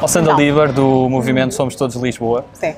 Ao 0.00 0.06
Sandra 0.08 0.32
Não. 0.32 0.38
Lieber, 0.38 0.72
do 0.72 1.08
movimento 1.08 1.54
Somos 1.54 1.74
Todos 1.74 1.96
Lisboa. 1.96 2.44
Sim, 2.52 2.74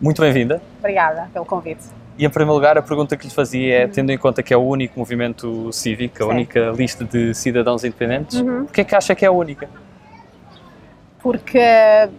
Muito 0.00 0.20
bem-vinda. 0.22 0.60
obrigada 0.78 1.28
pelo 1.32 1.44
convite. 1.44 1.82
E 2.18 2.24
em 2.24 2.30
primeiro 2.30 2.54
lugar, 2.54 2.76
a 2.78 2.82
pergunta 2.82 3.16
que 3.16 3.26
lhe 3.26 3.32
fazia 3.32 3.80
é, 3.82 3.86
tendo 3.86 4.10
em 4.10 4.18
conta 4.18 4.42
que 4.42 4.52
é 4.52 4.56
o 4.56 4.60
único 4.60 4.98
movimento 4.98 5.72
cívico, 5.72 6.22
a 6.22 6.26
Sim. 6.26 6.32
única 6.32 6.70
lista 6.70 7.04
de 7.04 7.34
cidadãos 7.34 7.84
independentes, 7.84 8.40
Uhum. 8.40 8.64
porquê 8.64 8.82
é 8.82 8.84
que 8.84 8.94
acha 8.94 9.14
que 9.14 9.24
é 9.24 9.28
a 9.28 9.32
única? 9.32 9.68
Porque 11.22 11.60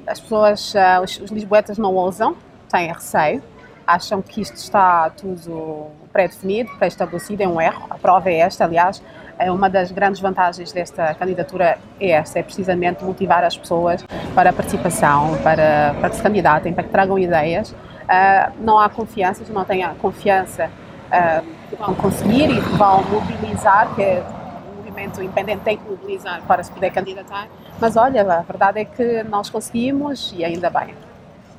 as 0.08 0.20
pessoas, 0.20 0.76
ah, 0.76 1.02
os, 1.04 1.20
os 1.20 1.30
lisboetas 1.32 1.78
não 1.78 1.94
ousam, 1.96 2.36
têm 2.72 2.92
receio, 2.92 3.42
acham 3.86 4.22
que 4.22 4.42
isto 4.42 4.56
está 4.56 5.10
tudo 5.10 5.88
pré-definido, 6.12 6.70
pré-estabelecido, 6.78 7.44
é 7.44 7.48
um 7.48 7.60
erro. 7.60 7.86
A 7.90 7.98
prova 7.98 8.30
é 8.30 8.38
esta, 8.38 8.66
aliás, 8.66 9.02
é 9.38 9.52
uma 9.52 9.70
das 9.70 9.92
grandes 9.92 10.22
vantagens 10.22 10.72
desta 10.72 11.14
candidatura 11.16 11.78
é 12.00 12.12
esta, 12.12 12.40
é 12.40 12.44
precisamente 12.44 13.04
motivar 13.04 13.44
as 13.44 13.58
pessoas 13.58 14.06
para 14.36 14.52
a 14.52 14.54
participação, 14.54 15.38
para, 15.44 15.96
para 16.00 16.10
que 16.10 16.16
se 16.16 16.24
candidatem, 16.24 16.74
para 16.74 16.84
que 16.84 16.90
tragam 16.90 17.18
ideias. 17.18 17.76
Ah, 18.08 18.52
não 18.60 18.80
há 18.80 18.90
confiança, 18.90 19.44
não 19.52 19.66
têm 19.66 19.84
a 19.84 19.90
confiança 19.96 20.70
ah, 21.12 21.42
que 21.70 21.76
vão 21.76 21.94
conseguir 21.96 22.50
e 22.50 22.62
que 22.62 22.70
vão 22.78 23.04
mobilizar, 23.04 23.94
que 23.96 24.02
é 24.02 24.24
o 24.72 24.78
movimento 24.78 25.22
independente 25.22 25.62
tem 25.64 25.78
que 25.78 25.90
mobilizar 25.90 26.42
para 26.44 26.64
se 26.64 26.72
poder 26.72 26.92
candidatar. 26.92 27.48
Mas 27.80 27.98
olha, 27.98 28.22
a 28.22 28.42
verdade 28.42 28.80
é 28.80 28.86
que 28.86 29.24
nós 29.24 29.50
conseguimos 29.50 30.34
e 30.36 30.46
ainda 30.46 30.70
bem. 30.70 30.94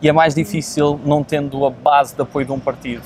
E 0.02 0.08
é 0.08 0.12
mais 0.12 0.34
difícil 0.34 1.00
não 1.04 1.22
tendo 1.22 1.64
a 1.64 1.70
base 1.70 2.14
de 2.14 2.22
apoio 2.22 2.46
de 2.46 2.52
um 2.52 2.60
partido, 2.60 3.02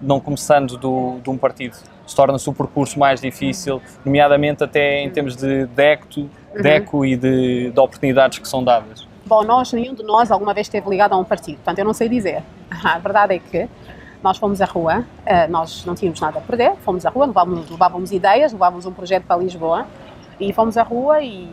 não 0.00 0.20
começando 0.20 0.76
do, 0.76 1.18
de 1.22 1.30
um 1.30 1.36
partido. 1.36 1.76
Se 2.06 2.16
torna-se 2.16 2.48
o 2.48 2.52
percurso 2.52 2.98
mais 2.98 3.20
difícil, 3.20 3.80
nomeadamente 4.04 4.64
até 4.64 5.02
em 5.02 5.10
termos 5.10 5.36
de, 5.36 5.66
de, 5.66 5.82
ecto, 5.82 6.28
de 6.54 6.68
eco 6.68 7.04
e 7.04 7.16
de, 7.16 7.70
de 7.70 7.80
oportunidades 7.80 8.38
que 8.38 8.48
são 8.48 8.64
dadas. 8.64 9.06
Bom, 9.26 9.44
nós, 9.44 9.72
nenhum 9.72 9.94
de 9.94 10.02
nós 10.02 10.30
alguma 10.30 10.52
vez 10.52 10.66
esteve 10.66 10.88
ligado 10.88 11.12
a 11.12 11.18
um 11.18 11.24
partido, 11.24 11.56
portanto 11.56 11.78
eu 11.78 11.84
não 11.84 11.94
sei 11.94 12.08
dizer. 12.08 12.42
A 12.82 12.98
verdade 12.98 13.34
é 13.34 13.38
que 13.38 13.68
nós 14.22 14.38
fomos 14.38 14.60
à 14.60 14.64
rua, 14.64 15.04
eh, 15.24 15.46
nós 15.48 15.84
não 15.84 15.94
tínhamos 15.94 16.20
nada 16.20 16.38
a 16.38 16.42
perder, 16.42 16.74
fomos 16.84 17.06
à 17.06 17.10
rua, 17.10 17.26
levávamos, 17.26 17.70
levávamos 17.70 18.12
ideias, 18.12 18.52
levávamos 18.52 18.84
um 18.84 18.92
projeto 18.92 19.24
para 19.24 19.36
Lisboa 19.36 19.86
e 20.38 20.52
fomos 20.52 20.76
à 20.76 20.82
rua 20.82 21.22
e 21.22 21.48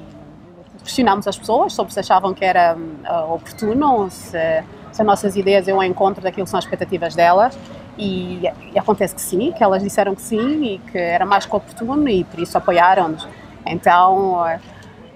questionámos 0.84 1.28
as 1.28 1.38
pessoas 1.38 1.74
sobre 1.74 1.94
se 1.94 2.00
achavam 2.00 2.34
que 2.34 2.44
era 2.44 2.76
hum, 2.76 3.34
oportuno, 3.34 4.10
se, 4.10 4.64
se 4.92 5.02
as 5.02 5.06
nossas 5.06 5.36
ideias 5.36 5.68
iam 5.68 5.78
ao 5.78 5.84
encontro 5.84 6.24
daquilo 6.24 6.46
que 6.46 6.50
são 6.50 6.58
as 6.58 6.66
expectativas 6.66 7.16
delas 7.16 7.58
e, 7.98 8.44
e 8.74 8.80
acontece 8.80 9.16
que 9.16 9.22
sim, 9.22 9.52
que 9.52 9.64
elas 9.64 9.82
disseram 9.82 10.16
que 10.16 10.22
sim 10.22 10.64
e 10.64 10.78
que 10.80 10.98
era 10.98 11.26
mais 11.26 11.46
que 11.46 11.56
oportuno 11.56 12.08
e 12.08 12.24
por 12.24 12.40
isso 12.40 12.58
apoiaram-nos. 12.58 13.28
Então, 13.66 14.46
eh, 14.48 14.60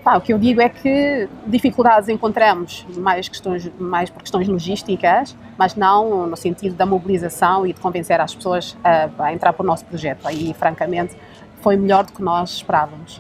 Pá, 0.03 0.18
o 0.18 0.22
que 0.22 0.34
eu 0.34 0.40
digo 0.40 0.59
é 0.59 0.68
que 0.68 1.30
dificuldades 1.45 2.09
encontramos 2.09 2.88
mais, 2.98 3.30
questões, 3.30 3.72
mais 3.78 4.09
por 4.09 4.23
questões 4.23 4.48
logísticas, 4.48 5.38
mas 5.56 5.75
não 5.75 6.25
no 6.25 6.36
sentido 6.36 6.73
da 6.75 6.88
mobilização 6.88 7.68
e 7.68 7.73
de 7.73 7.80
convencer 7.80 8.20
as 8.20 8.34
pessoas 8.34 8.75
a, 8.84 9.09
a 9.25 9.31
entrar 9.31 9.53
para 9.53 9.62
o 9.62 9.66
nosso 9.66 9.86
projeto. 9.86 10.28
Aí, 10.28 10.56
francamente, 10.56 11.16
foi 11.62 11.78
melhor 11.78 12.03
do 12.03 12.14
que 12.14 12.22
nós 12.23 12.50
esperávamos. 12.50 13.20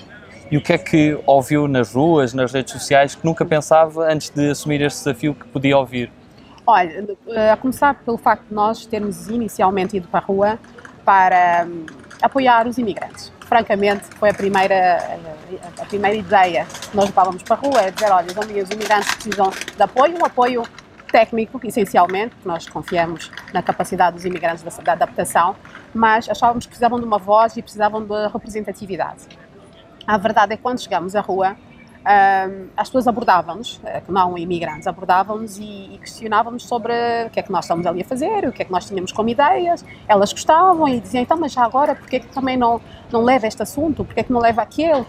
E 0.51 0.57
o 0.57 0.61
que 0.61 0.73
é 0.73 0.77
que 0.77 1.17
ouviu 1.25 1.65
nas 1.65 1.93
ruas, 1.93 2.33
nas 2.33 2.51
redes 2.51 2.73
sociais, 2.73 3.15
que 3.15 3.25
nunca 3.25 3.45
pensava 3.45 4.11
antes 4.11 4.29
de 4.29 4.51
assumir 4.51 4.81
este 4.81 4.97
desafio 4.97 5.33
que 5.33 5.47
podia 5.47 5.77
ouvir? 5.77 6.11
Olha, 6.67 7.05
a 7.53 7.55
começar 7.55 7.95
pelo 8.03 8.17
facto 8.17 8.49
de 8.49 8.53
nós 8.53 8.85
termos 8.85 9.29
inicialmente 9.29 9.95
ido 9.95 10.09
para 10.09 10.19
a 10.19 10.23
rua 10.23 10.59
para 11.05 11.65
hum, 11.65 11.85
apoiar 12.21 12.67
os 12.67 12.77
imigrantes. 12.77 13.31
Francamente, 13.47 14.03
foi 14.17 14.29
a 14.29 14.33
primeira, 14.33 15.17
a 15.79 15.85
primeira 15.85 16.17
ideia 16.17 16.65
que 16.65 16.97
nós 16.97 17.05
levávamos 17.05 17.43
para 17.43 17.55
a 17.55 17.59
rua, 17.59 17.81
é 17.83 17.91
dizer, 17.91 18.11
olha, 18.11 18.27
os 18.61 18.69
imigrantes 18.71 19.15
precisam 19.15 19.51
de 19.75 19.81
apoio, 19.81 20.17
um 20.19 20.25
apoio 20.25 20.63
técnico, 21.09 21.61
essencialmente, 21.63 22.35
porque 22.35 22.47
nós 22.47 22.67
confiamos 22.67 23.31
na 23.53 23.63
capacidade 23.63 24.17
dos 24.17 24.25
imigrantes 24.25 24.63
da, 24.63 24.83
da 24.83 24.91
adaptação, 24.91 25.55
mas 25.93 26.29
achávamos 26.29 26.65
que 26.65 26.71
precisavam 26.71 26.99
de 26.99 27.05
uma 27.05 27.17
voz 27.17 27.55
e 27.55 27.61
precisavam 27.61 28.03
de 28.03 28.27
representatividade. 28.27 29.27
A 30.07 30.17
verdade 30.17 30.53
é 30.53 30.57
que 30.57 30.63
quando 30.63 30.79
chegamos 30.79 31.15
à 31.15 31.21
rua, 31.21 31.55
as 32.75 32.89
pessoas 32.89 33.07
abordavam-nos, 33.07 33.79
eh, 33.85 34.01
não 34.07 34.35
imigrantes, 34.35 34.87
abordavam-nos 34.87 35.59
e, 35.59 35.93
e 35.93 35.97
questionavam-nos 35.99 36.65
sobre 36.65 36.93
o 37.27 37.29
que 37.29 37.39
é 37.39 37.43
que 37.43 37.51
nós 37.51 37.65
estamos 37.65 37.85
ali 37.85 38.01
a 38.01 38.05
fazer, 38.05 38.47
o 38.47 38.51
que 38.51 38.63
é 38.63 38.65
que 38.65 38.71
nós 38.71 38.87
tínhamos 38.87 39.11
como 39.11 39.29
ideias. 39.29 39.85
Elas 40.07 40.33
gostavam 40.33 40.87
e 40.87 40.99
diziam, 40.99 41.21
então, 41.21 41.37
mas 41.37 41.51
já 41.51 41.63
agora, 41.63 41.93
porquê 41.93 42.19
que 42.19 42.27
também 42.27 42.57
não, 42.57 42.81
não 43.11 43.23
leva 43.23 43.45
este 43.45 43.61
assunto? 43.61 44.03
Porquê 44.03 44.23
que 44.23 44.33
não 44.33 44.39
leva 44.39 44.63
aquele? 44.63 45.05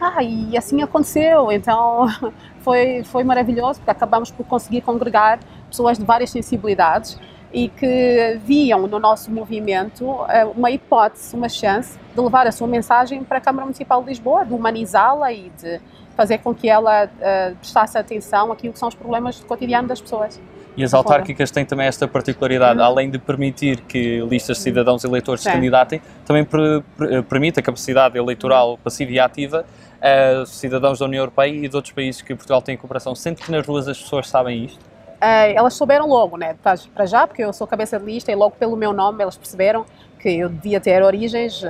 Ah, 0.00 0.22
e 0.22 0.56
assim 0.56 0.80
aconteceu. 0.82 1.50
Então, 1.50 2.06
foi, 2.60 3.02
foi 3.02 3.24
maravilhoso, 3.24 3.80
porque 3.80 3.90
acabamos 3.90 4.30
por 4.30 4.46
conseguir 4.46 4.82
congregar 4.82 5.40
pessoas 5.68 5.98
de 5.98 6.04
várias 6.04 6.30
sensibilidades 6.30 7.18
e 7.52 7.68
que 7.68 8.40
viam 8.44 8.86
no 8.86 8.98
nosso 8.98 9.30
movimento 9.30 10.24
eh, 10.28 10.44
uma 10.44 10.70
hipótese, 10.70 11.34
uma 11.34 11.48
chance 11.48 11.98
de 12.14 12.20
levar 12.20 12.46
a 12.46 12.52
sua 12.52 12.66
mensagem 12.66 13.22
para 13.22 13.38
a 13.38 13.40
Câmara 13.40 13.64
Municipal 13.64 14.02
de 14.02 14.08
Lisboa, 14.08 14.44
de 14.44 14.52
humanizá-la 14.52 15.32
e 15.32 15.50
de 15.50 15.80
fazer 16.16 16.38
com 16.38 16.54
que 16.54 16.68
ela 16.68 17.04
uh, 17.04 17.56
prestasse 17.56 17.98
atenção 17.98 18.50
àquilo 18.50 18.72
que 18.72 18.78
são 18.78 18.88
os 18.88 18.94
problemas 18.94 19.38
do 19.38 19.46
cotidiano 19.46 19.86
das 19.86 20.00
pessoas. 20.00 20.40
E 20.76 20.84
as 20.84 20.92
autárquicas 20.92 21.50
têm 21.50 21.64
também 21.64 21.86
esta 21.86 22.06
particularidade, 22.06 22.78
uhum. 22.78 22.84
além 22.84 23.10
de 23.10 23.18
permitir 23.18 23.80
que 23.82 24.20
listas 24.22 24.58
de 24.58 24.62
cidadãos 24.62 25.04
eleitores 25.04 25.42
se 25.42 25.50
candidatem, 25.50 26.02
também 26.24 26.44
per, 26.44 26.82
per, 26.96 27.22
permite 27.22 27.60
a 27.60 27.62
capacidade 27.62 28.18
eleitoral 28.18 28.78
passiva 28.82 29.10
e 29.12 29.18
ativa 29.18 29.64
a 30.00 30.44
cidadãos 30.44 30.98
da 30.98 31.06
União 31.06 31.22
Europeia 31.22 31.50
e 31.50 31.68
de 31.68 31.74
outros 31.74 31.94
países 31.94 32.20
que 32.20 32.34
Portugal 32.34 32.60
tem 32.60 32.76
cooperação. 32.76 33.14
Sente 33.14 33.42
que 33.42 33.50
nas 33.50 33.66
ruas 33.66 33.88
as 33.88 33.98
pessoas 33.98 34.28
sabem 34.28 34.64
isto? 34.64 34.95
Uh, 35.26 35.50
elas 35.56 35.74
souberam 35.74 36.06
logo, 36.06 36.36
né? 36.36 36.54
para 36.94 37.04
já, 37.04 37.26
porque 37.26 37.42
eu 37.42 37.52
sou 37.52 37.66
cabeça 37.66 37.98
de 37.98 38.04
lista 38.04 38.30
e 38.30 38.34
logo 38.36 38.54
pelo 38.54 38.76
meu 38.76 38.92
nome 38.92 39.20
elas 39.20 39.36
perceberam 39.36 39.84
que 40.20 40.28
eu 40.28 40.48
devia 40.48 40.80
ter 40.80 41.02
origens 41.02 41.64
uh, 41.64 41.66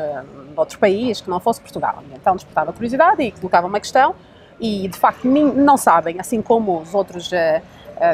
de 0.50 0.54
outro 0.54 0.78
país 0.78 1.22
que 1.22 1.30
não 1.30 1.40
fosse 1.40 1.58
Portugal. 1.62 2.02
Então 2.12 2.36
despertava 2.36 2.70
curiosidade 2.74 3.22
e 3.22 3.32
colocava 3.32 3.66
uma 3.66 3.80
questão 3.80 4.14
e 4.60 4.88
de 4.88 4.98
facto 4.98 5.26
não 5.26 5.78
sabem, 5.78 6.20
assim 6.20 6.42
como 6.42 6.80
os 6.80 6.94
outros, 6.94 7.30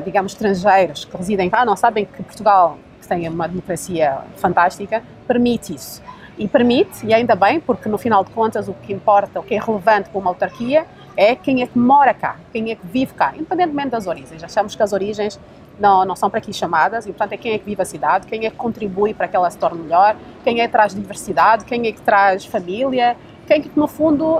digamos, 0.04 0.32
estrangeiros 0.32 1.04
que 1.04 1.16
residem 1.16 1.48
cá, 1.48 1.64
não 1.64 1.76
sabem 1.76 2.04
que 2.04 2.20
Portugal, 2.20 2.78
que 3.00 3.06
tem 3.06 3.28
uma 3.28 3.46
democracia 3.46 4.18
fantástica, 4.36 5.04
permite 5.26 5.72
isso. 5.72 6.02
E 6.36 6.48
permite, 6.48 7.06
e 7.06 7.14
ainda 7.14 7.36
bem, 7.36 7.60
porque 7.60 7.88
no 7.88 7.96
final 7.96 8.24
de 8.24 8.32
contas 8.32 8.66
o 8.66 8.74
que 8.74 8.92
importa, 8.92 9.38
o 9.38 9.42
que 9.44 9.54
é 9.54 9.60
relevante 9.60 10.08
para 10.08 10.18
uma 10.18 10.30
autarquia 10.30 10.84
é 11.16 11.34
quem 11.34 11.62
é 11.62 11.66
que 11.66 11.78
mora 11.78 12.14
cá, 12.14 12.36
quem 12.52 12.70
é 12.70 12.74
que 12.74 12.86
vive 12.86 13.12
cá, 13.14 13.32
independentemente 13.34 13.90
das 13.90 14.06
origens. 14.06 14.42
Achamos 14.42 14.74
que 14.74 14.82
as 14.82 14.92
origens 14.92 15.38
não, 15.78 16.04
não 16.04 16.16
são 16.16 16.30
para 16.30 16.38
aqui 16.38 16.52
chamadas, 16.52 17.06
e 17.06 17.08
portanto 17.08 17.32
é 17.32 17.36
quem 17.36 17.52
é 17.52 17.58
que 17.58 17.64
vive 17.64 17.82
a 17.82 17.84
cidade, 17.84 18.26
quem 18.26 18.46
é 18.46 18.50
que 18.50 18.56
contribui 18.56 19.14
para 19.14 19.28
que 19.28 19.36
ela 19.36 19.50
se 19.50 19.58
torne 19.58 19.82
melhor, 19.82 20.16
quem 20.44 20.60
é 20.60 20.66
que 20.66 20.72
traz 20.72 20.94
diversidade, 20.94 21.64
quem 21.64 21.86
é 21.86 21.92
que 21.92 22.00
traz 22.00 22.44
família, 22.44 23.16
quem 23.46 23.58
é 23.58 23.62
que 23.62 23.70
no 23.76 23.88
fundo 23.88 24.38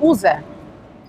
usa 0.00 0.42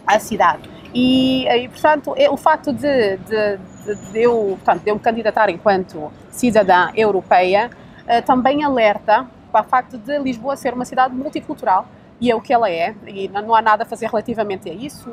a 0.06 0.20
cidade. 0.20 0.70
E, 0.94 1.48
e 1.48 1.70
portanto, 1.70 2.16
o 2.32 2.38
facto 2.38 2.74
de, 2.74 3.18
de, 3.18 3.58
de, 3.86 4.12
de, 4.12 4.22
eu, 4.22 4.58
portanto, 4.64 4.84
de 4.84 4.90
eu 4.90 4.96
me 4.96 5.02
candidatar 5.02 5.50
enquanto 5.50 6.12
cidadã 6.32 6.90
europeia 6.96 7.70
uh, 8.04 8.26
também 8.26 8.64
alerta 8.64 9.28
para 9.52 9.62
o 9.62 9.64
facto 9.64 9.98
de 9.98 10.18
Lisboa 10.20 10.56
ser 10.56 10.74
uma 10.74 10.86
cidade 10.86 11.14
multicultural 11.14 11.86
e 12.22 12.30
é 12.30 12.36
o 12.36 12.42
que 12.42 12.54
ela 12.54 12.70
é, 12.70 12.94
e 13.08 13.28
não 13.30 13.56
há 13.56 13.62
nada 13.62 13.84
a 13.84 13.86
fazer 13.86 14.08
relativamente 14.08 14.70
a 14.70 14.74
isso, 14.74 15.10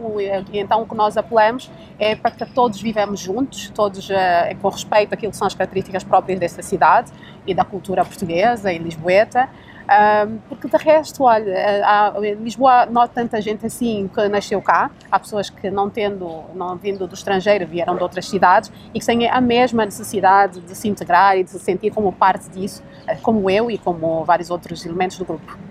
e 0.53 0.59
então 0.59 0.83
o 0.83 0.87
que 0.87 0.95
nós 0.95 1.17
apelamos 1.17 1.71
é 1.99 2.17
para 2.17 2.31
que 2.31 2.45
todos 2.47 2.81
vivamos 2.81 3.21
juntos, 3.21 3.71
todos 3.71 4.09
uh, 4.11 4.15
com 4.61 4.69
respeito 4.69 5.13
àquilo 5.13 5.31
que 5.31 5.39
são 5.39 5.47
as 5.47 5.55
características 5.55 6.03
próprias 6.03 6.41
desta 6.41 6.63
cidade 6.63 7.13
e 7.47 7.55
da 7.55 7.65
cultura 7.65 8.05
portuguesa 8.05 8.73
e 8.73 8.79
lisboeta, 8.79 9.49
um, 9.87 10.39
porque 10.49 10.69
de 10.69 10.77
resto, 10.77 11.23
olha, 11.23 11.55
há, 11.85 12.13
em 12.21 12.35
Lisboa 12.35 12.87
não 12.87 13.03
há 13.03 13.09
tanta 13.09 13.41
gente 13.41 13.65
assim 13.65 14.11
que 14.13 14.29
nasceu 14.29 14.61
cá, 14.61 14.91
há 15.11 15.19
pessoas 15.19 15.49
que 15.49 15.71
não 15.71 15.89
tendo, 15.89 16.43
não 16.55 16.77
vindo 16.77 17.07
do 17.07 17.15
estrangeiro, 17.15 17.65
vieram 17.67 17.95
de 17.95 18.03
outras 18.03 18.29
cidades 18.29 18.73
e 18.93 18.99
que 18.99 19.07
têm 19.07 19.29
a 19.29 19.41
mesma 19.41 19.85
necessidade 19.85 20.61
de 20.61 20.75
se 20.75 20.89
integrar 20.89 21.39
e 21.39 21.45
de 21.45 21.51
se 21.51 21.61
sentir 21.61 21.93
como 21.93 22.13
parte 22.13 22.51
disso, 22.51 22.83
como 23.23 23.49
eu 23.49 23.71
e 23.71 23.79
como 23.79 24.25
vários 24.25 24.51
outros 24.51 24.85
elementos 24.85 25.19
do 25.19 25.25
grupo. 25.25 25.66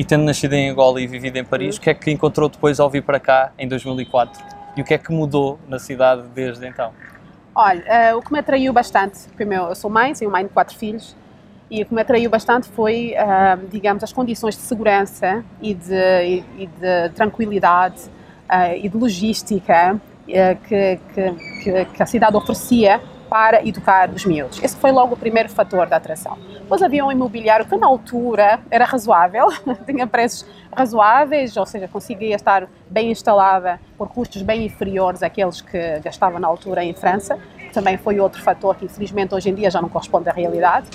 E 0.00 0.04
tendo 0.04 0.24
nascido 0.24 0.54
em 0.54 0.70
Angola 0.70 0.98
e 0.98 1.06
vivido 1.06 1.36
em 1.36 1.44
Paris, 1.44 1.76
o 1.76 1.80
que 1.82 1.90
é 1.90 1.92
que 1.92 2.10
encontrou 2.10 2.48
depois 2.48 2.80
ao 2.80 2.88
vir 2.88 3.02
para 3.02 3.20
cá 3.20 3.52
em 3.58 3.68
2004? 3.68 4.42
E 4.74 4.80
o 4.80 4.84
que 4.84 4.94
é 4.94 4.96
que 4.98 5.12
mudou 5.12 5.58
na 5.68 5.78
cidade 5.78 6.22
desde 6.34 6.66
então? 6.66 6.90
Olha, 7.54 8.14
uh, 8.14 8.16
o 8.16 8.22
que 8.22 8.32
me 8.32 8.38
atraiu 8.38 8.72
bastante, 8.72 9.28
primeiro, 9.36 9.64
eu 9.64 9.74
sou 9.74 9.90
mãe, 9.90 10.14
tenho 10.14 10.30
mãe 10.30 10.42
de 10.42 10.48
quatro 10.48 10.74
filhos, 10.74 11.14
e 11.70 11.82
o 11.82 11.84
que 11.84 11.92
me 11.92 12.00
atraiu 12.00 12.30
bastante 12.30 12.66
foi, 12.70 13.12
uh, 13.12 13.68
digamos, 13.68 14.02
as 14.02 14.10
condições 14.10 14.56
de 14.56 14.62
segurança 14.62 15.44
e 15.60 15.74
de, 15.74 15.92
e, 15.92 16.44
e 16.60 16.66
de 16.66 17.10
tranquilidade 17.14 18.00
uh, 18.48 18.74
e 18.74 18.88
de 18.88 18.96
logística 18.96 20.00
que, 20.26 20.98
que, 21.12 21.84
que, 21.84 22.02
a 22.02 22.06
cidade 22.06 22.34
oferecia 22.36 23.02
para 23.30 23.64
educar 23.64 24.10
os 24.10 24.24
miúdos. 24.24 24.60
Esse 24.60 24.76
foi 24.76 24.90
logo 24.90 25.14
o 25.14 25.16
primeiro 25.16 25.48
fator 25.48 25.86
da 25.86 25.96
atração. 25.96 26.36
Depois 26.52 26.82
havia 26.82 27.04
um 27.04 27.12
imobiliário 27.12 27.64
que 27.64 27.76
na 27.76 27.86
altura 27.86 28.58
era 28.68 28.84
razoável, 28.84 29.46
tinha 29.86 30.04
preços 30.04 30.44
razoáveis, 30.74 31.56
ou 31.56 31.64
seja, 31.64 31.86
conseguia 31.86 32.34
estar 32.34 32.68
bem 32.90 33.12
instalada 33.12 33.80
por 33.96 34.08
custos 34.08 34.42
bem 34.42 34.66
inferiores 34.66 35.22
àqueles 35.22 35.60
que 35.60 36.00
gastava 36.00 36.40
na 36.40 36.48
altura 36.48 36.82
em 36.82 36.92
França. 36.92 37.38
Também 37.72 37.96
foi 37.96 38.18
outro 38.18 38.42
fator 38.42 38.74
que 38.74 38.84
infelizmente 38.84 39.32
hoje 39.32 39.48
em 39.48 39.54
dia 39.54 39.70
já 39.70 39.80
não 39.80 39.88
corresponde 39.88 40.28
à 40.28 40.32
realidade. 40.32 40.88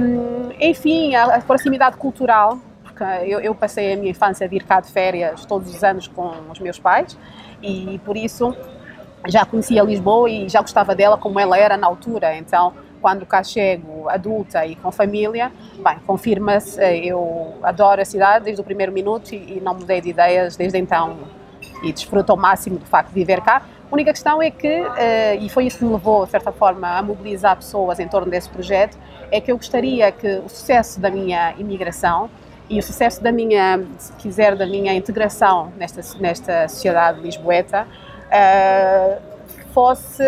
Um, 0.00 0.50
enfim, 0.60 1.14
a, 1.14 1.40
proximidade 1.40 1.96
cultural, 1.96 2.58
eu, 3.24 3.40
eu, 3.40 3.54
passei 3.54 3.94
a 3.94 3.96
minha 3.96 4.10
infância 4.10 4.44
a 4.44 4.48
vir 4.48 4.62
cá 4.62 4.78
de 4.78 4.90
férias 4.92 5.46
todos 5.46 5.74
os 5.74 5.82
anos 5.82 6.06
com 6.06 6.32
os 6.50 6.58
meus 6.60 6.78
pais 6.78 7.16
e 7.62 7.98
por 8.04 8.14
isso 8.14 8.54
já 9.28 9.44
conhecia 9.44 9.82
Lisboa 9.82 10.30
e 10.30 10.48
já 10.48 10.60
gostava 10.60 10.94
dela 10.94 11.16
como 11.16 11.38
ela 11.38 11.58
era 11.58 11.76
na 11.76 11.86
altura, 11.86 12.36
então 12.36 12.72
quando 13.00 13.24
cá 13.24 13.42
chego 13.42 14.08
adulta 14.08 14.66
e 14.66 14.76
com 14.76 14.92
família, 14.92 15.50
bem, 15.82 15.98
confirma-se, 16.06 16.78
eh, 16.80 17.06
eu 17.06 17.54
adoro 17.62 18.00
a 18.00 18.04
cidade 18.04 18.44
desde 18.44 18.60
o 18.60 18.64
primeiro 18.64 18.92
minuto 18.92 19.32
e, 19.32 19.60
não 19.60 19.74
mudei 19.74 20.00
de 20.00 20.10
ideias 20.10 20.56
desde 20.56 20.78
então 20.78 21.16
e 21.82 21.92
desfruto 21.92 22.30
ao 22.32 22.38
máximo 22.38 22.78
do 22.78 22.84
facto 22.84 23.08
de 23.08 23.14
viver 23.14 23.40
cá. 23.40 23.62
A 23.90 23.94
única 23.94 24.12
questão 24.12 24.40
é 24.40 24.50
que, 24.50 24.82
uh, 24.82 24.94
e 25.40 25.48
foi 25.48 25.66
isso 25.66 25.78
que 25.78 25.84
me 25.84 25.92
levou, 25.92 26.24
de 26.24 26.30
certa 26.30 26.52
forma, 26.52 26.98
a 26.98 27.02
mobilizar 27.02 27.56
pessoas 27.56 27.98
em 27.98 28.06
torno 28.06 28.30
desse 28.30 28.48
projeto, 28.48 28.96
é 29.32 29.40
que 29.40 29.50
eu 29.50 29.56
gostaria 29.56 30.12
que 30.12 30.28
o 30.44 30.48
sucesso 30.48 31.00
da 31.00 31.10
minha 31.10 31.54
imigração 31.58 32.30
e 32.68 32.78
o 32.78 32.82
sucesso 32.82 33.20
da 33.20 33.32
minha, 33.32 33.82
se 33.98 34.12
quiser, 34.12 34.54
da 34.54 34.64
minha 34.64 34.94
integração 34.94 35.72
nesta, 35.76 36.02
nesta 36.20 36.68
sociedade 36.68 37.20
lisboeta 37.20 37.86
uh, 38.30 39.20
fosse. 39.72 40.22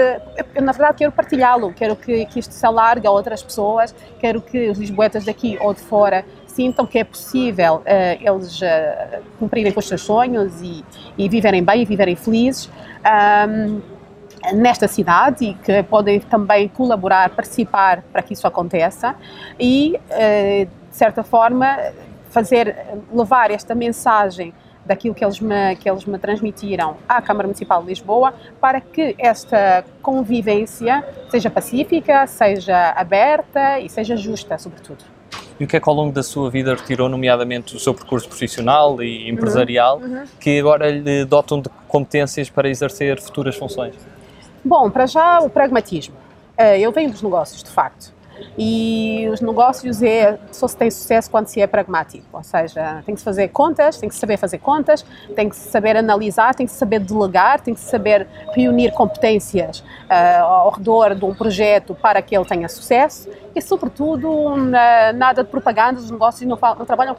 Eu, 0.55 0.63
na 0.63 0.73
verdade, 0.73 0.99
quero 0.99 1.13
partilhá-lo, 1.13 1.73
quero 1.73 1.97
que, 1.97 2.25
que 2.27 2.39
isto 2.39 2.53
se 2.53 2.65
alargue 2.65 3.07
a 3.07 3.11
outras 3.11 3.43
pessoas, 3.43 3.95
quero 4.21 4.41
que 4.41 4.71
os 4.71 4.79
lisboetas 4.79 5.25
daqui 5.25 5.59
ou 5.61 5.75
de 5.75 5.81
fora 5.81 6.25
sintam 6.47 6.85
que 6.85 6.99
é 6.99 7.05
possível 7.05 7.77
uh, 7.77 7.83
eles 8.21 8.61
uh, 8.61 9.23
cumprirem 9.39 9.73
com 9.73 9.81
os 9.81 9.89
seus 9.89 10.03
sonhos 10.03 10.61
e, 10.61 10.85
e 11.17 11.29
viverem 11.29 11.63
bem 11.65 11.83
e 11.83 11.85
viverem 11.85 12.17
felizes. 12.17 12.71
Um, 13.49 13.81
nesta 14.55 14.89
cidade 14.89 15.45
e 15.45 15.55
que 15.55 15.85
podem 15.85 16.19
também 16.19 16.67
colaborar, 16.67 17.31
participar 17.31 18.03
para 18.13 18.23
que 18.23 18.33
isso 18.33 18.45
aconteça 18.45 19.15
e, 19.57 19.97
de 20.91 20.97
certa 20.97 21.23
forma, 21.23 21.79
fazer, 22.29 22.75
levar 23.13 23.53
esta 23.53 23.73
mensagem 23.73 24.53
daquilo 24.85 25.15
que 25.15 25.25
eles, 25.25 25.41
me, 25.41 25.77
que 25.77 25.89
eles 25.89 26.05
me 26.05 26.19
transmitiram 26.19 26.97
à 27.09 27.23
Câmara 27.23 27.47
Municipal 27.47 27.83
de 27.83 27.89
Lisboa 27.89 28.35
para 28.61 28.81
que 28.81 29.15
esta 29.19 29.85
convivência 30.01 31.05
seja 31.31 31.51
pacífica, 31.51 32.27
seja 32.27 32.91
aberta 32.91 33.79
e 33.81 33.89
seja 33.89 34.17
justa, 34.17 34.59
sobretudo. 34.59 35.05
E 35.61 35.65
o 35.65 35.69
que 35.69 35.77
é 35.77 35.81
que 35.81 35.89
ao 35.89 35.95
longo 35.95 36.13
da 36.13 36.23
sua 36.23 36.51
vida 36.51 36.75
retirou, 36.75 37.09
nomeadamente, 37.09 37.77
o 37.77 37.79
seu 37.79 37.95
percurso 37.95 38.29
profissional 38.29 39.01
e 39.03 39.31
empresarial, 39.31 39.99
uhum, 39.99 40.19
uhum. 40.19 40.25
que 40.41 40.59
agora 40.59 40.91
lhe 40.91 41.25
dotam 41.25 41.61
de 41.61 41.69
competências 41.87 42.51
para 42.51 42.69
exercer 42.69 43.21
futuras 43.21 43.55
funções? 43.55 43.95
Bom, 44.65 44.91
para 44.91 45.07
já 45.07 45.41
o 45.41 45.49
pragmatismo. 45.49 46.15
Eh, 46.57 46.81
eu 46.81 46.91
venho 46.91 47.11
dos 47.11 47.23
negócios, 47.23 47.63
de 47.63 47.71
facto. 47.71 48.13
E 48.59 49.29
os 49.33 49.41
negócios 49.41 50.03
é, 50.03 50.39
só 50.51 50.69
se 50.69 50.77
tem 50.77 50.91
sucesso 50.91 51.31
quando 51.31 51.47
se 51.47 51.61
é 51.61 51.67
pragmático, 51.67 52.25
ou 52.33 52.43
seja, 52.43 53.03
tem 53.05 53.15
que 53.15 53.21
se 53.21 53.25
fazer 53.25 53.49
contas, 53.49 53.99
tem 53.99 54.09
que 54.09 54.15
saber 54.15 54.37
fazer 54.37 54.59
contas, 54.59 55.05
tem 55.35 55.49
que 55.49 55.57
saber 55.57 55.97
analisar, 55.97 56.55
tem 56.55 56.67
que 56.67 56.73
saber 56.73 57.01
delegar, 57.01 57.61
tem 57.61 57.75
que 57.75 57.81
saber 57.81 58.27
reunir 58.55 58.93
competências 58.93 59.81
uh, 59.81 60.45
ao 60.45 60.71
redor 60.71 61.15
de 61.15 61.25
um 61.25 61.35
projeto 61.35 61.95
para 61.95 62.21
que 62.23 62.37
ele 62.37 62.45
tenha 62.45 62.69
sucesso 62.69 63.29
e, 63.55 63.61
sobretudo, 63.61 64.57
nada 65.15 65.43
de 65.43 65.51
propaganda, 65.51 66.01
os 66.01 66.11
negócios 66.11 66.49
não, 66.49 66.59
não 66.79 66.87
trabalham 66.87 67.17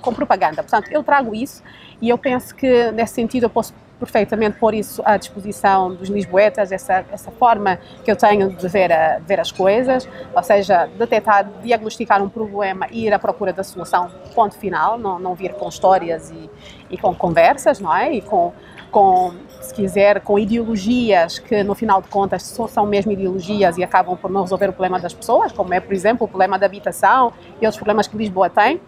com 0.00 0.14
propaganda. 0.14 0.62
Portanto, 0.62 0.90
eu 0.90 1.02
trago 1.02 1.34
isso 1.34 1.62
e 2.00 2.08
eu 2.08 2.18
penso 2.18 2.54
que, 2.54 2.90
nesse 2.92 3.14
sentido, 3.14 3.44
eu 3.44 3.50
posso 3.50 3.74
perfeitamente 3.98 4.58
pôr 4.58 4.74
isso 4.74 5.02
à 5.04 5.16
disposição 5.16 5.94
dos 5.94 6.08
lisboetas, 6.08 6.70
essa, 6.72 7.04
essa 7.10 7.30
forma 7.30 7.78
que 8.04 8.10
eu 8.10 8.16
tenho 8.16 8.50
de 8.50 8.68
ver, 8.68 8.92
a, 8.92 9.18
de 9.18 9.26
ver 9.26 9.40
as 9.40 9.50
coisas, 9.50 10.08
ou 10.34 10.42
seja, 10.42 10.88
detectar, 10.98 11.48
diagnosticar 11.62 12.22
um 12.22 12.28
problema 12.28 12.86
e 12.90 13.06
ir 13.06 13.12
à 13.12 13.18
procura 13.18 13.52
da 13.52 13.64
solução, 13.64 14.10
ponto 14.34 14.56
final, 14.56 14.98
não, 14.98 15.18
não 15.18 15.34
vir 15.34 15.52
com 15.54 15.68
histórias 15.68 16.30
e, 16.30 16.50
e 16.90 16.96
com 16.96 17.14
conversas, 17.14 17.80
não 17.80 17.94
é? 17.94 18.12
E 18.12 18.22
com, 18.22 18.52
com, 18.90 19.32
se 19.60 19.74
quiser, 19.74 20.20
com 20.20 20.38
ideologias 20.38 21.38
que 21.38 21.62
no 21.62 21.74
final 21.74 22.00
de 22.00 22.08
contas 22.08 22.42
só 22.44 22.66
são 22.66 22.86
mesmo 22.86 23.12
ideologias 23.12 23.76
e 23.76 23.84
acabam 23.84 24.16
por 24.16 24.30
não 24.30 24.42
resolver 24.42 24.68
o 24.68 24.72
problema 24.72 25.00
das 25.00 25.12
pessoas, 25.12 25.52
como 25.52 25.74
é, 25.74 25.80
por 25.80 25.92
exemplo, 25.92 26.24
o 26.24 26.28
problema 26.28 26.58
da 26.58 26.66
habitação 26.66 27.32
e 27.60 27.66
outros 27.66 27.76
problemas 27.76 28.06
que 28.06 28.16
Lisboa 28.16 28.48
tem. 28.48 28.80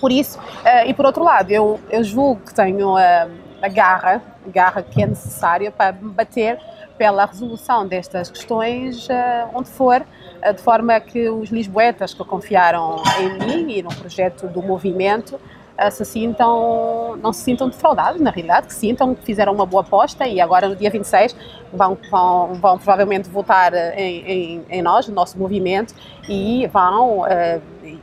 Por 0.00 0.12
isso, 0.12 0.38
uh, 0.38 0.86
e 0.86 0.92
por 0.92 1.06
outro 1.06 1.22
lado, 1.22 1.50
eu, 1.50 1.80
eu 1.88 2.04
julgo 2.04 2.42
que 2.42 2.52
tenho 2.52 2.94
uh, 2.94 3.30
a 3.62 3.68
garra 3.68 4.20
garra 4.50 4.82
que 4.82 5.02
é 5.02 5.06
necessária 5.06 5.70
para 5.70 5.92
bater 5.92 6.58
pela 6.96 7.26
resolução 7.26 7.86
destas 7.86 8.30
questões 8.30 9.08
uh, 9.08 9.50
onde 9.52 9.68
for, 9.68 10.00
uh, 10.00 10.54
de 10.54 10.62
forma 10.62 10.98
que 11.00 11.28
os 11.28 11.50
lisboetas 11.50 12.14
que 12.14 12.24
confiaram 12.24 13.02
em 13.20 13.46
mim 13.46 13.72
e 13.78 13.82
no 13.82 13.94
projeto 13.94 14.46
do 14.46 14.62
movimento 14.62 15.34
uh, 15.34 15.90
se 15.90 16.04
sintam, 16.04 17.16
não 17.16 17.32
se 17.32 17.42
sintam 17.42 17.68
defraudados, 17.68 18.20
na 18.20 18.30
realidade, 18.30 18.68
que 18.68 18.74
sintam 18.74 19.14
que 19.14 19.24
fizeram 19.24 19.52
uma 19.52 19.66
boa 19.66 19.82
aposta 19.82 20.26
e 20.26 20.40
agora 20.40 20.68
no 20.68 20.76
dia 20.76 20.90
26 20.90 21.34
vão, 21.72 21.98
vão, 22.10 22.54
vão 22.54 22.76
provavelmente 22.76 23.28
votar 23.28 23.74
em, 23.74 24.20
em, 24.20 24.66
em 24.70 24.82
nós, 24.82 25.08
no 25.08 25.14
nosso 25.14 25.36
movimento, 25.36 25.94
e 26.28 26.66
vão, 26.68 27.24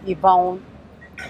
e 0.06 0.14
vão 0.14 0.60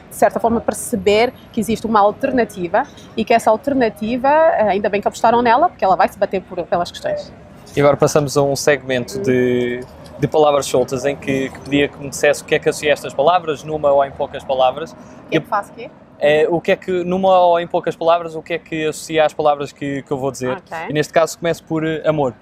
de 0.09 0.15
certa 0.15 0.39
forma, 0.39 0.61
perceber 0.61 1.33
que 1.51 1.59
existe 1.59 1.85
uma 1.85 1.99
alternativa 1.99 2.83
e 3.15 3.23
que 3.25 3.33
essa 3.33 3.49
alternativa, 3.49 4.29
eh, 4.29 4.69
ainda 4.69 4.89
bem 4.89 5.01
que 5.01 5.07
apostaram 5.07 5.41
nela, 5.41 5.69
porque 5.69 5.83
ela 5.83 5.95
vai 5.95 6.07
se 6.07 6.17
bater 6.17 6.41
por, 6.41 6.63
pelas 6.65 6.91
questões. 6.91 7.31
E 7.75 7.79
agora 7.79 7.95
passamos 7.95 8.35
a 8.35 8.41
um 8.41 8.55
segmento 8.55 9.19
de, 9.21 9.81
de 10.19 10.27
palavras 10.27 10.65
soltas 10.65 11.05
em 11.05 11.15
que, 11.15 11.49
que 11.49 11.59
pedia 11.61 11.88
que 11.88 11.97
me 11.97 12.09
dissesse 12.09 12.43
o 12.43 12.45
que 12.45 12.55
é 12.55 12.59
que 12.59 12.69
associa 12.69 12.91
estas 12.91 13.13
palavras, 13.13 13.63
numa 13.63 13.91
ou 13.91 14.03
em 14.03 14.11
poucas 14.11 14.43
palavras. 14.43 14.91
O 14.91 15.29
que 15.29 15.38
é 15.38 15.39
que 15.39 15.47
faz 15.47 15.69
o 15.69 15.73
quê? 15.73 15.89
É, 16.19 16.47
o 16.47 16.61
que 16.61 16.71
é 16.71 16.75
que, 16.75 17.03
numa 17.03 17.39
ou 17.39 17.59
em 17.59 17.65
poucas 17.65 17.95
palavras, 17.95 18.35
o 18.35 18.43
que 18.43 18.53
é 18.53 18.59
que 18.59 18.88
associa 18.88 19.25
às 19.25 19.33
palavras 19.33 19.71
que, 19.71 20.03
que 20.03 20.11
eu 20.11 20.17
vou 20.17 20.31
dizer? 20.31 20.57
Okay. 20.57 20.89
E 20.89 20.93
neste 20.93 21.11
caso 21.11 21.39
começo 21.39 21.63
por 21.63 21.83
uh, 21.83 22.07
amor. 22.07 22.36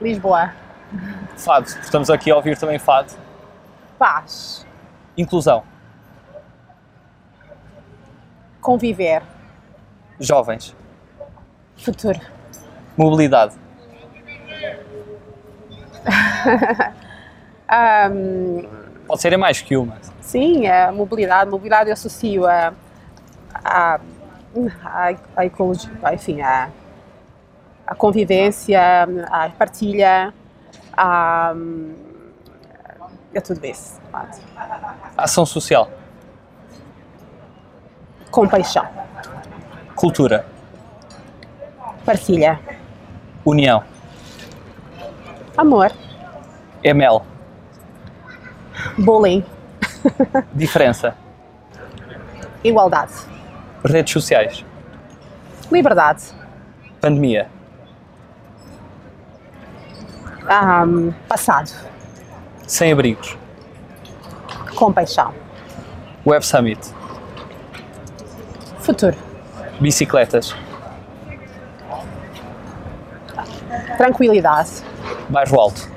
Lisboa. 0.00 0.52
Fado. 1.36 1.66
Estamos 1.66 2.10
aqui 2.10 2.30
a 2.30 2.36
ouvir 2.36 2.58
também 2.58 2.78
fado. 2.78 3.12
Paz. 3.98 4.66
Inclusão. 5.16 5.62
Conviver. 8.62 9.22
Jovens. 10.20 10.74
Futuro. 11.76 12.20
Mobilidade. 12.96 13.56
um, 18.10 18.68
Pode 19.06 19.20
ser 19.20 19.36
mais 19.36 19.60
que 19.60 19.76
uma. 19.76 19.96
Sim, 20.20 20.68
a 20.68 20.92
mobilidade. 20.92 21.50
Mobilidade 21.50 21.90
eu 21.90 21.94
associo 21.94 22.46
a, 22.46 22.72
a, 23.64 23.98
a, 24.84 25.14
a 25.36 25.44
ecologia, 25.44 25.90
enfim, 26.12 26.40
a, 26.40 26.70
a 27.84 27.96
convivência, 27.96 28.80
a 29.28 29.50
partilha, 29.50 30.32
a, 30.96 31.52
a 33.34 33.40
tudo 33.40 33.66
isso. 33.66 34.00
Ação 35.16 35.44
social 35.44 35.90
compaixão. 38.32 38.84
Cultura. 39.94 40.46
Partilha. 42.04 42.58
União. 43.44 43.84
Amor. 45.56 45.92
É 46.82 46.94
mel. 46.94 47.24
Bullying. 48.98 49.44
Diferença. 50.54 51.14
Igualdade. 52.64 53.12
Redes 53.84 54.12
sociais. 54.12 54.64
Liberdade. 55.70 56.22
Pandemia. 57.00 57.48
Um, 60.48 61.12
passado. 61.28 61.70
Sem 62.66 62.92
abrigos. 62.92 63.36
Compaixão. 64.74 65.34
Web 66.26 66.44
Summit. 66.44 67.01
Futuro. 68.92 69.16
Bicicletas. 69.80 70.54
Tranquilidade. 73.96 74.82
Bairro 75.30 75.58
Alto. 75.58 75.90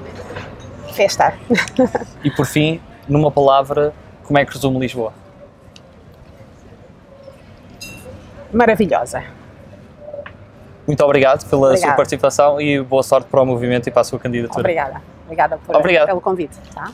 Festa. 0.94 1.34
e 2.24 2.32
por 2.32 2.46
fim, 2.46 2.80
numa 3.06 3.30
palavra, 3.30 3.94
como 4.24 4.40
é 4.40 4.46
que 4.46 4.54
resume 4.54 4.80
Lisboa? 4.80 5.12
Maravilhosa. 8.54 9.24
Muito 10.88 11.04
obrigado 11.04 11.46
pela 11.50 11.68
Obrigada. 11.68 11.88
sua 11.88 11.96
participação 11.98 12.62
e 12.62 12.82
boa 12.82 13.04
sorte 13.04 13.28
para 13.28 13.42
o 13.42 13.46
movimento 13.46 13.88
e 13.90 13.92
para 13.92 14.04
a 14.04 14.06
sua 14.06 14.20
candidatura. 14.20 14.62
Obrigada. 14.62 15.02
Obrigada 15.26 15.58
por, 15.58 15.82
pelo 15.84 16.22
convite. 16.22 16.56
Tá? 16.74 16.94